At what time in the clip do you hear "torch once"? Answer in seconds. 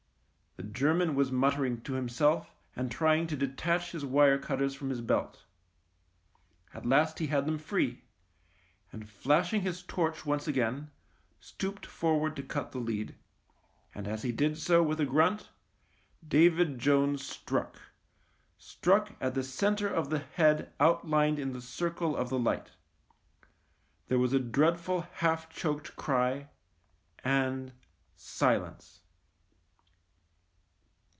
9.81-10.47